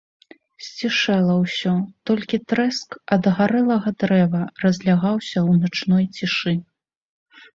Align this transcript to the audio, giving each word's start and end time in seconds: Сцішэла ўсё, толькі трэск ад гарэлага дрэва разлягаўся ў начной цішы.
Сцішэла 0.67 1.33
ўсё, 1.41 1.73
толькі 2.09 2.37
трэск 2.53 2.97
ад 3.17 3.23
гарэлага 3.39 3.89
дрэва 4.03 4.41
разлягаўся 4.65 5.39
ў 5.49 5.51
начной 5.67 6.03
цішы. 6.21 6.53